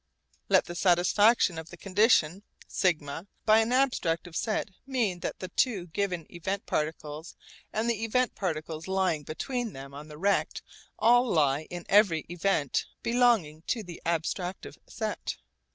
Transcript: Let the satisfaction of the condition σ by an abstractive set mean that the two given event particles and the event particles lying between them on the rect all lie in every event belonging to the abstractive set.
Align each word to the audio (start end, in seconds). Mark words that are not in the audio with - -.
Let 0.49 0.65
the 0.65 0.73
satisfaction 0.73 1.59
of 1.59 1.69
the 1.69 1.77
condition 1.77 2.41
σ 2.67 2.91
by 3.45 3.59
an 3.59 3.69
abstractive 3.69 4.35
set 4.35 4.69
mean 4.87 5.19
that 5.19 5.37
the 5.37 5.49
two 5.49 5.85
given 5.89 6.25
event 6.33 6.65
particles 6.65 7.35
and 7.71 7.87
the 7.87 8.03
event 8.03 8.33
particles 8.33 8.87
lying 8.87 9.21
between 9.21 9.73
them 9.73 9.93
on 9.93 10.07
the 10.07 10.17
rect 10.17 10.63
all 10.97 11.27
lie 11.31 11.67
in 11.69 11.85
every 11.87 12.25
event 12.29 12.87
belonging 13.03 13.61
to 13.67 13.83
the 13.83 14.01
abstractive 14.03 14.79
set. 14.87 15.37